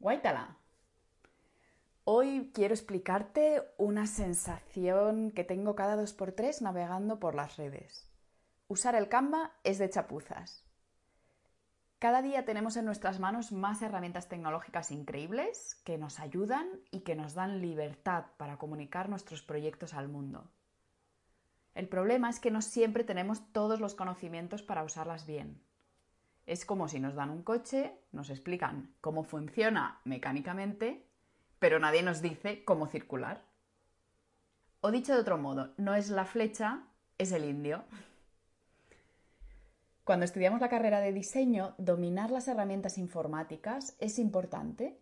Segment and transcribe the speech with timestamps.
[0.00, 0.56] Guaitala.
[2.04, 8.08] Hoy quiero explicarte una sensación que tengo cada dos por tres navegando por las redes.
[8.68, 10.64] Usar el Canva es de chapuzas.
[11.98, 17.16] Cada día tenemos en nuestras manos más herramientas tecnológicas increíbles que nos ayudan y que
[17.16, 20.48] nos dan libertad para comunicar nuestros proyectos al mundo.
[21.74, 25.60] El problema es que no siempre tenemos todos los conocimientos para usarlas bien.
[26.48, 31.04] Es como si nos dan un coche, nos explican cómo funciona mecánicamente,
[31.58, 33.42] pero nadie nos dice cómo circular.
[34.80, 36.84] O dicho de otro modo, no es la flecha,
[37.18, 37.84] es el indio.
[40.04, 44.98] Cuando estudiamos la carrera de diseño, dominar las herramientas informáticas es importante,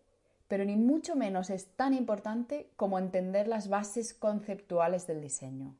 [0.49, 5.77] pero ni mucho menos es tan importante como entender las bases conceptuales del diseño.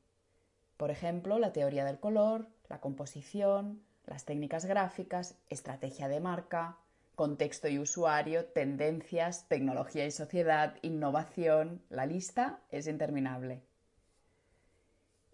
[0.77, 6.77] Por ejemplo, la teoría del color, la composición, las técnicas gráficas, estrategia de marca,
[7.15, 11.81] contexto y usuario, tendencias, tecnología y sociedad, innovación.
[11.89, 13.61] La lista es interminable.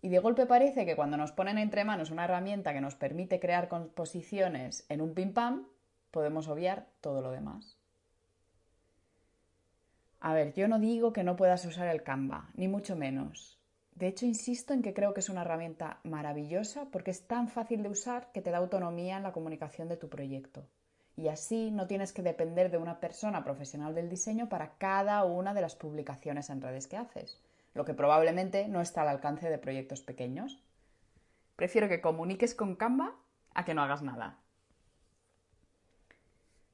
[0.02, 3.40] Y de golpe parece que cuando nos ponen entre manos una herramienta que nos permite
[3.40, 5.68] crear composiciones en un pim pam,
[6.12, 7.78] podemos obviar todo lo demás.
[10.20, 13.63] A ver, yo no digo que no puedas usar el Canva, ni mucho menos.
[13.96, 17.84] De hecho, insisto en que creo que es una herramienta maravillosa porque es tan fácil
[17.84, 20.66] de usar que te da autonomía en la comunicación de tu proyecto.
[21.16, 25.54] Y así no tienes que depender de una persona profesional del diseño para cada una
[25.54, 27.40] de las publicaciones en redes que haces,
[27.76, 30.60] lo que probablemente no está al alcance de proyectos pequeños.
[31.56, 33.16] Prefiero que comuniques con Canva
[33.54, 34.40] a que no hagas nada.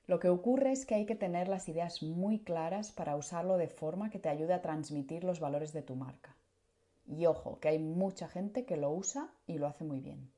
[0.08, 3.68] Lo que ocurre es que hay que tener las ideas muy claras para usarlo de
[3.68, 6.36] forma que te ayude a transmitir los valores de tu marca.
[7.10, 10.32] Y ojo, que hay mucha gente que lo usa y lo hace muy bien.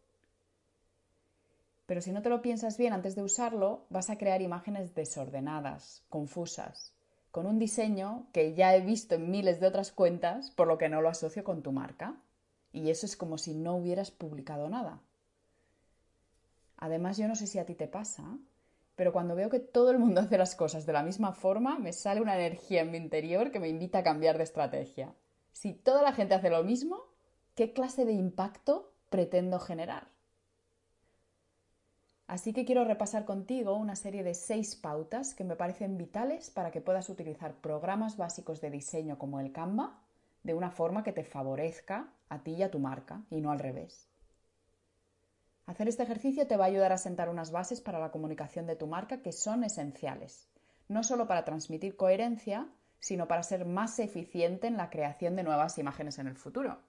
[1.86, 6.06] Pero si no te lo piensas bien antes de usarlo, vas a crear imágenes desordenadas,
[6.08, 6.94] confusas,
[7.30, 10.88] con un diseño que ya he visto en miles de otras cuentas, por lo que
[10.88, 12.16] no lo asocio con tu marca.
[12.72, 15.02] Y eso es como si no hubieras publicado nada.
[16.78, 18.38] Además, yo no sé si a ti te pasa,
[18.96, 21.92] pero cuando veo que todo el mundo hace las cosas de la misma forma, me
[21.92, 25.14] sale una energía en mi interior que me invita a cambiar de estrategia.
[25.52, 27.04] Si toda la gente hace lo mismo,
[27.56, 30.08] ¿qué clase de impacto pretendo generar?
[32.28, 36.72] Así que quiero repasar contigo una serie de seis pautas que me parecen vitales para
[36.72, 40.00] que puedas utilizar programas básicos de diseño como el Canva
[40.44, 43.60] de una forma que te favorezca a ti y a tu marca y no al
[43.60, 44.08] revés.
[45.66, 48.76] Hacer este ejercicio te va a ayudar a sentar unas bases para la comunicación de
[48.76, 50.48] tu marca que son esenciales,
[50.88, 52.70] no solo para transmitir coherencia,
[53.02, 56.80] sino para ser más eficiente en la creación de nuevas imágenes en el futuro.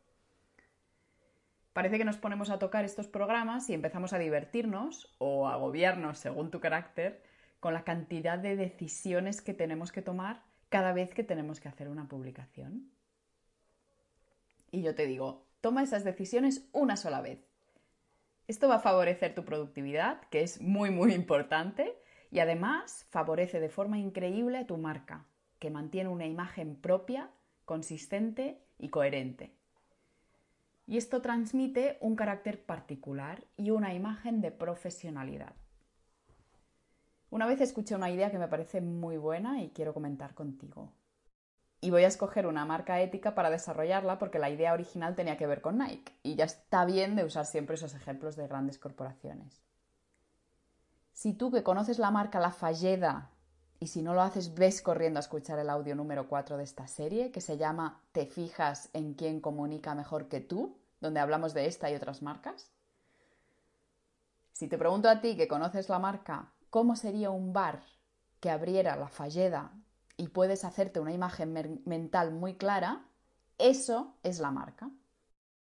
[1.72, 6.18] Parece que nos ponemos a tocar estos programas y empezamos a divertirnos o a agobiarnos,
[6.18, 7.22] según tu carácter,
[7.60, 11.88] con la cantidad de decisiones que tenemos que tomar cada vez que tenemos que hacer
[11.88, 12.90] una publicación.
[14.70, 17.40] Y yo te digo, toma esas decisiones una sola vez.
[18.48, 21.96] Esto va a favorecer tu productividad, que es muy muy importante,
[22.30, 25.24] y además favorece de forma increíble a tu marca,
[25.62, 27.30] que mantiene una imagen propia,
[27.64, 29.54] consistente y coherente.
[30.88, 35.54] Y esto transmite un carácter particular y una imagen de profesionalidad.
[37.30, 40.90] Una vez escuché una idea que me parece muy buena y quiero comentar contigo.
[41.80, 45.46] Y voy a escoger una marca ética para desarrollarla porque la idea original tenía que
[45.46, 49.62] ver con Nike y ya está bien de usar siempre esos ejemplos de grandes corporaciones.
[51.12, 53.31] Si tú que conoces la marca La Falleda
[53.82, 56.86] y si no lo haces, ves corriendo a escuchar el audio número 4 de esta
[56.86, 60.78] serie, que se llama ¿Te fijas en quién comunica mejor que tú?
[61.00, 62.70] donde hablamos de esta y otras marcas.
[64.52, 67.82] Si te pregunto a ti que conoces la marca, ¿cómo sería un bar
[68.38, 69.72] que abriera la falleda
[70.16, 73.08] y puedes hacerte una imagen mental muy clara?
[73.58, 74.92] Eso es la marca.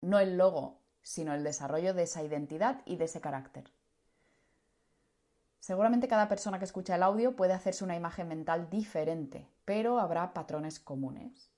[0.01, 3.71] No el logo, sino el desarrollo de esa identidad y de ese carácter.
[5.59, 10.33] Seguramente cada persona que escucha el audio puede hacerse una imagen mental diferente, pero habrá
[10.33, 11.51] patrones comunes.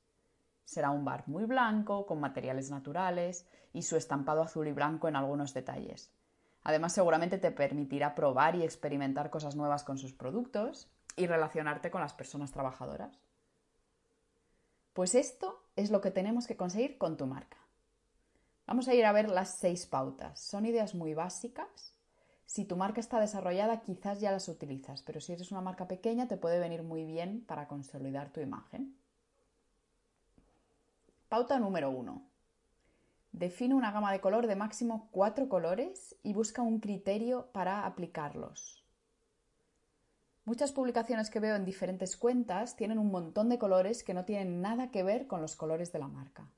[0.64, 5.17] Será un bar muy blanco, con materiales naturales y su estampado azul y blanco en
[5.17, 6.12] algunos detalles.
[6.62, 12.00] Además, seguramente te permitirá probar y experimentar cosas nuevas con sus productos y relacionarte con
[12.00, 13.20] las personas trabajadoras.
[14.93, 17.56] Pues esto es lo que tenemos que conseguir con tu marca.
[18.67, 20.38] Vamos a ir a ver las seis pautas.
[20.38, 21.94] Son ideas muy básicas.
[22.50, 26.26] Si tu marca está desarrollada, quizás ya las utilizas, pero si eres una marca pequeña,
[26.26, 28.97] te puede venir muy bien para consolidar tu imagen.
[31.29, 32.25] Pauta número uno.
[33.31, 38.85] Define una gama de color de máximo cuatro colores y busca un criterio para aplicarlos.
[40.44, 44.61] Muchas publicaciones que veo en diferentes cuentas tienen un montón de colores que no tienen
[44.61, 46.50] nada que ver con los colores de la marca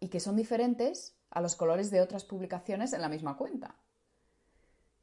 [0.00, 3.76] y que son diferentes a los colores de otras publicaciones en la misma cuenta.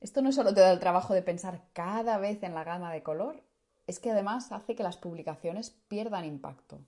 [0.03, 3.03] Esto no solo te da el trabajo de pensar cada vez en la gama de
[3.03, 3.41] color,
[3.87, 6.81] es que además hace que las publicaciones pierdan impacto.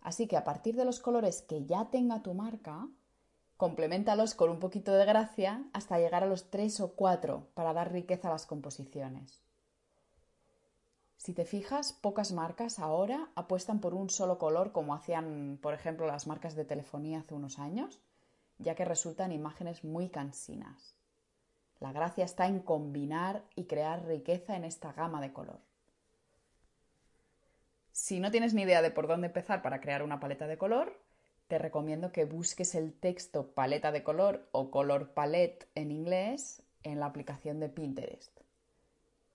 [0.00, 2.88] Así que a partir de los colores que ya tenga tu marca,
[3.56, 7.92] complementalos con un poquito de gracia hasta llegar a los tres o cuatro para dar
[7.92, 9.40] riqueza a las composiciones.
[11.16, 16.08] Si te fijas, pocas marcas ahora apuestan por un solo color como hacían, por ejemplo,
[16.08, 18.00] las marcas de telefonía hace unos años,
[18.58, 20.97] ya que resultan imágenes muy cansinas.
[21.80, 25.60] La gracia está en combinar y crear riqueza en esta gama de color.
[27.92, 30.98] Si no tienes ni idea de por dónde empezar para crear una paleta de color,
[31.46, 37.00] te recomiendo que busques el texto paleta de color o color palette en inglés en
[37.00, 38.38] la aplicación de Pinterest.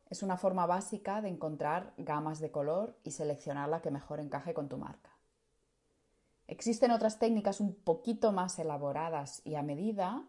[0.10, 4.54] Es una forma básica de encontrar gamas de color y seleccionar la que mejor encaje
[4.54, 5.10] con tu marca.
[6.48, 10.24] Existen otras técnicas un poquito más elaboradas y a medida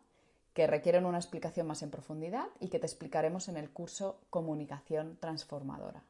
[0.54, 5.18] que requieren una explicación más en profundidad y que te explicaremos en el curso Comunicación
[5.20, 6.04] Transformadora.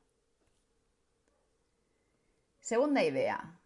[2.61, 3.59] Segunda idea.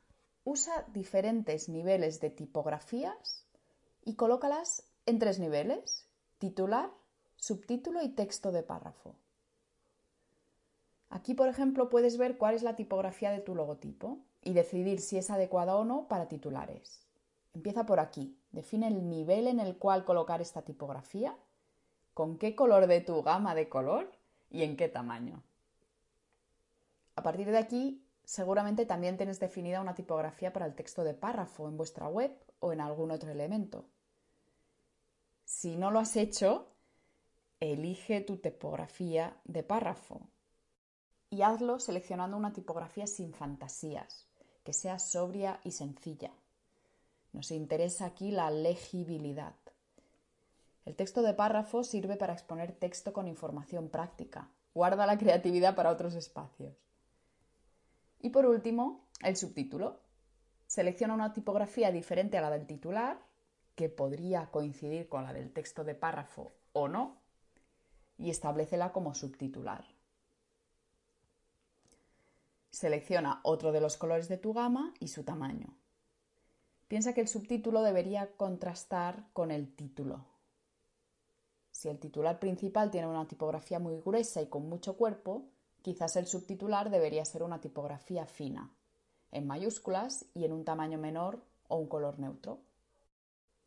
[0.44, 3.44] Usa diferentes niveles de tipografías
[4.04, 6.08] y colócalas en tres niveles,
[6.38, 6.90] titular,
[7.36, 9.14] subtítulo y texto de párrafo.
[11.10, 15.18] Aquí, por ejemplo, puedes ver cuál es la tipografía de tu logotipo y decidir si
[15.18, 17.07] es adecuada o no para titulares.
[17.54, 18.38] Empieza por aquí.
[18.50, 21.36] Define el nivel en el cual colocar esta tipografía,
[22.14, 24.10] con qué color de tu gama de color
[24.50, 25.42] y en qué tamaño.
[27.16, 31.68] A partir de aquí, seguramente también tienes definida una tipografía para el texto de párrafo
[31.68, 33.86] en vuestra web o en algún otro elemento.
[35.44, 36.68] Si no lo has hecho,
[37.60, 40.28] elige tu tipografía de párrafo
[41.30, 44.26] y hazlo seleccionando una tipografía sin fantasías,
[44.62, 46.32] que sea sobria y sencilla.
[47.32, 49.54] Nos interesa aquí la legibilidad.
[50.84, 54.50] El texto de párrafo sirve para exponer texto con información práctica.
[54.74, 56.74] Guarda la creatividad para otros espacios.
[58.20, 60.00] Y por último, el subtítulo.
[60.66, 63.18] Selecciona una tipografía diferente a la del titular,
[63.74, 67.20] que podría coincidir con la del texto de párrafo o no,
[68.18, 69.84] y establecela como subtitular.
[72.70, 75.77] Selecciona otro de los colores de tu gama y su tamaño.
[76.88, 80.24] Piensa que el subtítulo debería contrastar con el título.
[81.70, 85.44] Si el titular principal tiene una tipografía muy gruesa y con mucho cuerpo,
[85.82, 88.72] quizás el subtitular debería ser una tipografía fina,
[89.30, 92.58] en mayúsculas y en un tamaño menor o un color neutro.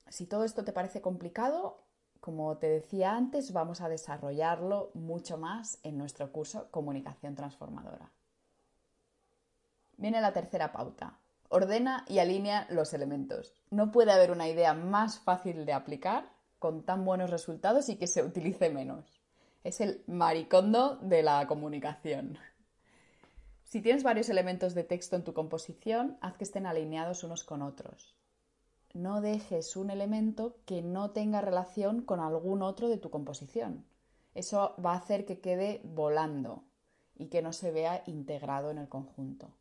[0.09, 1.77] Si todo esto te parece complicado,
[2.19, 8.11] como te decía antes, vamos a desarrollarlo mucho más en nuestro curso Comunicación Transformadora.
[9.97, 11.19] Viene la tercera pauta.
[11.53, 13.53] Ordena y alinea los elementos.
[13.71, 18.07] No puede haber una idea más fácil de aplicar con tan buenos resultados y que
[18.07, 19.21] se utilice menos.
[19.65, 22.37] Es el maricondo de la comunicación.
[23.65, 27.61] Si tienes varios elementos de texto en tu composición, haz que estén alineados unos con
[27.61, 28.15] otros.
[28.93, 33.85] No dejes un elemento que no tenga relación con algún otro de tu composición.
[34.35, 36.63] Eso va a hacer que quede volando
[37.17, 39.51] y que no se vea integrado en el conjunto.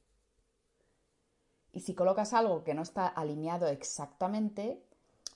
[1.73, 4.83] Y si colocas algo que no está alineado exactamente,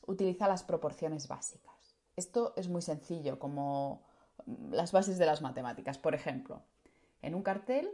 [0.06, 1.74] utiliza las proporciones básicas.
[2.16, 4.02] Esto es muy sencillo, como
[4.70, 5.98] las bases de las matemáticas.
[5.98, 6.62] Por ejemplo,
[7.22, 7.90] en un cartel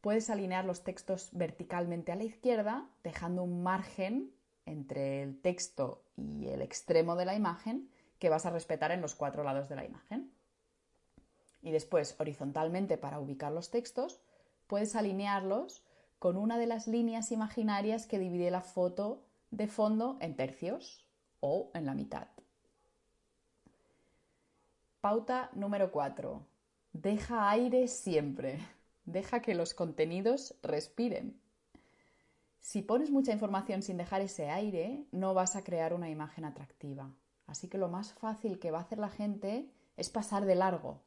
[0.00, 4.32] puedes alinear los textos verticalmente a la izquierda, dejando un margen
[4.66, 9.14] entre el texto y el extremo de la imagen que vas a respetar en los
[9.14, 10.32] cuatro lados de la imagen.
[11.62, 14.20] Y después, horizontalmente, para ubicar los textos,
[14.66, 15.84] puedes alinearlos
[16.22, 21.04] con una de las líneas imaginarias que divide la foto de fondo en tercios
[21.40, 22.28] o en la mitad.
[25.00, 26.46] Pauta número 4.
[26.92, 28.60] Deja aire siempre.
[29.04, 31.40] Deja que los contenidos respiren.
[32.60, 37.10] Si pones mucha información sin dejar ese aire, no vas a crear una imagen atractiva.
[37.48, 41.02] Así que lo más fácil que va a hacer la gente es pasar de largo.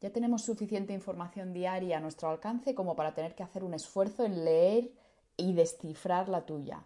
[0.00, 4.24] Ya tenemos suficiente información diaria a nuestro alcance como para tener que hacer un esfuerzo
[4.24, 4.92] en leer
[5.36, 6.84] y descifrar la tuya.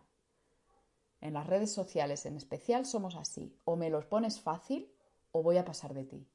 [1.20, 3.54] En las redes sociales en especial somos así.
[3.64, 4.90] O me los pones fácil
[5.32, 6.26] o voy a pasar de ti.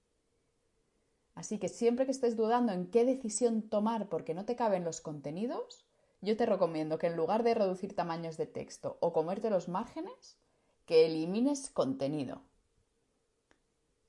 [1.34, 5.02] Así que siempre que estés dudando en qué decisión tomar porque no te caben los
[5.02, 5.86] contenidos,
[6.22, 10.38] yo te recomiendo que en lugar de reducir tamaños de texto o comerte los márgenes,
[10.86, 12.42] que elimines contenido.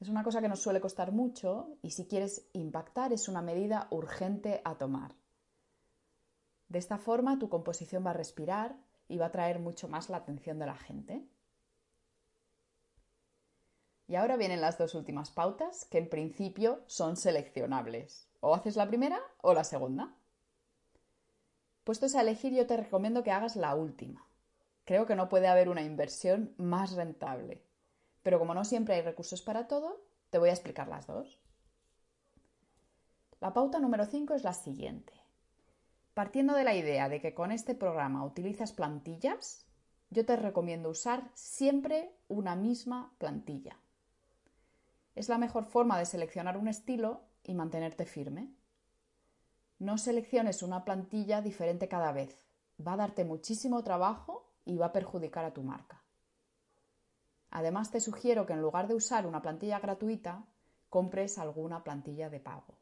[0.01, 3.89] Es una cosa que nos suele costar mucho y si quieres impactar es una medida
[3.91, 5.15] urgente a tomar.
[6.69, 8.77] De esta forma tu composición va a respirar
[9.09, 11.27] y va a atraer mucho más la atención de la gente.
[14.09, 18.29] Y ahora vienen las dos últimas pautas que en principio son seleccionables.
[18.41, 20.15] O haces la primera o la segunda.
[21.83, 24.27] Puestos a elegir yo te recomiendo que hagas la última.
[24.85, 27.65] Creo que no puede haber una inversión más rentable.
[28.27, 31.41] Pero como no siempre hay recursos para todo, te voy a explicar las dos.
[33.39, 35.13] La pauta número 5 es la siguiente.
[36.13, 39.65] Partiendo de la idea de que con este programa utilizas plantillas,
[40.11, 43.79] yo te recomiendo usar siempre una misma plantilla.
[45.15, 48.53] Es la mejor forma de seleccionar un estilo y mantenerte firme.
[49.79, 52.41] No selecciones una plantilla diferente cada vez.
[52.85, 56.03] Va a darte muchísimo trabajo y va a perjudicar a tu marca.
[57.51, 60.45] Además, te sugiero que en lugar de usar una plantilla gratuita,
[60.89, 62.79] compres alguna plantilla de pago.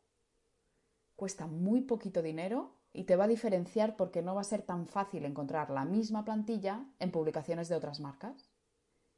[1.16, 4.86] Cuesta muy poquito dinero y te va a diferenciar porque no va a ser tan
[4.86, 8.50] fácil encontrar la misma plantilla en publicaciones de otras marcas.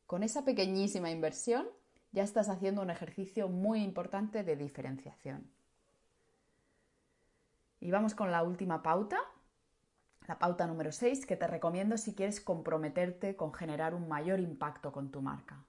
[0.07, 1.67] Con esa pequeñísima inversión
[2.13, 5.51] ya estás haciendo un ejercicio muy importante de diferenciación.
[7.81, 9.19] Y vamos con la última pauta,
[10.27, 14.93] la pauta número 6, que te recomiendo si quieres comprometerte con generar un mayor impacto
[14.93, 15.65] con tu marca.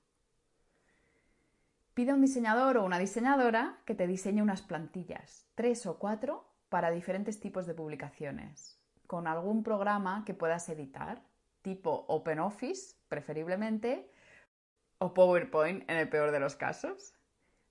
[1.93, 6.47] Pide a un diseñador o una diseñadora que te diseñe unas plantillas, tres o cuatro,
[6.69, 11.23] para diferentes tipos de publicaciones, con algún programa que puedas editar,
[11.61, 14.11] tipo OpenOffice, preferiblemente,
[14.99, 17.16] o PowerPoint en el peor de los casos.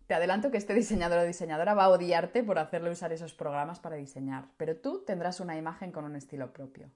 [0.06, 3.80] Te adelanto que este diseñador o diseñadora va a odiarte por hacerle usar esos programas
[3.80, 6.90] para diseñar, pero tú tendrás una imagen con un estilo propio.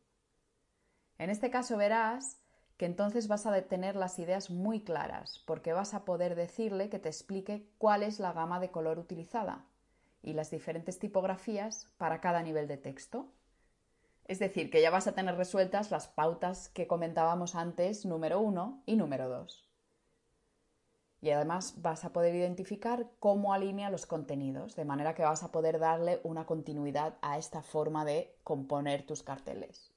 [1.18, 2.40] En este caso verás
[2.76, 6.98] que entonces vas a tener las ideas muy claras, porque vas a poder decirle que
[6.98, 9.66] te explique cuál es la gama de color utilizada,
[10.22, 13.32] y las diferentes tipografías para cada nivel de texto.
[14.24, 18.84] Es decir, que ya vas a tener resueltas las pautas que comentábamos antes, número 1
[18.86, 19.69] y número 2.
[21.22, 25.52] Y además vas a poder identificar cómo alinea los contenidos, de manera que vas a
[25.52, 29.92] poder darle una continuidad a esta forma de componer tus carteles.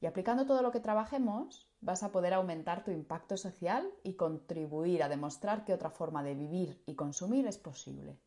[0.00, 5.02] Y aplicando todo lo que trabajemos, vas a poder aumentar tu impacto social y contribuir
[5.02, 8.18] a demostrar que otra forma de vivir y consumir es posible.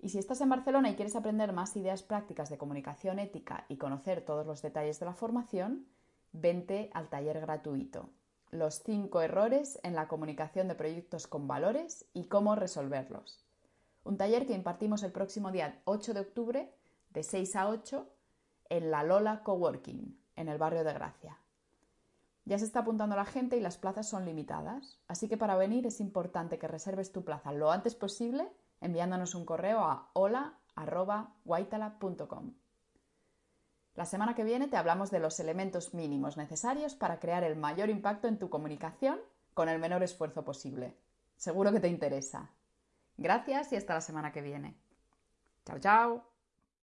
[0.00, 3.78] Y si estás en Barcelona y quieres aprender más ideas prácticas de comunicación ética y
[3.78, 5.86] conocer todos los detalles de la formación,
[6.32, 8.10] vente al taller gratuito.
[8.50, 13.44] Los 5 errores en la comunicación de proyectos con valores y cómo resolverlos.
[14.04, 16.72] Un taller que impartimos el próximo día 8 de octubre
[17.10, 18.08] de 6 a 8
[18.70, 21.38] en la Lola Coworking, en el barrio de Gracia.
[22.44, 25.86] Ya se está apuntando la gente y las plazas son limitadas, así que para venir
[25.86, 32.54] es importante que reserves tu plaza lo antes posible enviándonos un correo a hola.guaitala.com.
[33.94, 37.90] La semana que viene te hablamos de los elementos mínimos necesarios para crear el mayor
[37.90, 39.18] impacto en tu comunicación
[39.54, 40.96] con el menor esfuerzo posible.
[41.36, 42.52] Seguro que te interesa.
[43.16, 44.76] Gracias y hasta la semana que viene.
[45.64, 46.37] Chao, chao.